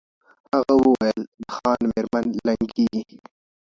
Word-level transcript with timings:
هغه 0.53 0.73
وویل 0.85 1.21
د 1.41 1.43
خان 1.55 1.79
مېرمن 1.91 2.25
لنګیږي 2.47 3.17